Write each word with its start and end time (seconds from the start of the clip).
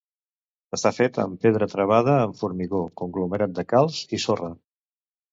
Està 0.75 0.91
fet 0.99 1.17
amb 1.23 1.43
pedra 1.43 1.67
travada 1.73 2.15
amb 2.21 2.39
formigó, 2.39 2.79
conglomerat 3.01 3.53
de 3.59 3.65
calç 3.75 4.01
i 4.19 4.21
sorra. 4.25 4.51